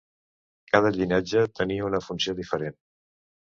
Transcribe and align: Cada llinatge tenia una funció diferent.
Cada 0.71 0.91
llinatge 0.95 1.45
tenia 1.61 1.87
una 1.91 2.01
funció 2.09 2.37
diferent. 2.43 2.83